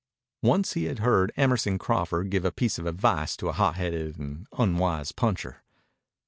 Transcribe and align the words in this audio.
Once 0.41 0.73
he 0.73 0.85
had 0.85 0.97
heard 0.97 1.31
Emerson 1.37 1.77
Crawford 1.77 2.31
give 2.31 2.43
a 2.43 2.51
piece 2.51 2.79
of 2.79 2.87
advice 2.87 3.37
to 3.37 3.49
a 3.49 3.53
hotheaded 3.53 4.17
and 4.17 4.47
unwise 4.57 5.11
puncher. 5.11 5.61